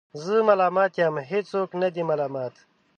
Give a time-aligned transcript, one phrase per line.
[0.23, 2.53] زه ملامت یم، هیڅوک نه دی ملامت